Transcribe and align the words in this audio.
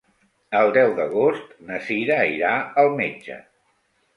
El 0.59 0.69
deu 0.77 0.93
d'agost 0.99 1.53
na 1.67 1.79
Sira 1.89 2.17
irà 2.33 2.51
al 2.85 2.91
metge. 3.03 3.39